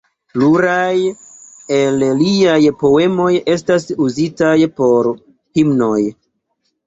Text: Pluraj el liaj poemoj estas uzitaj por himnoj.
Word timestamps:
Pluraj 0.33 0.93
el 1.79 2.05
liaj 2.21 2.61
poemoj 2.83 3.29
estas 3.55 3.85
uzitaj 4.07 4.55
por 4.79 5.11
himnoj. 5.59 6.01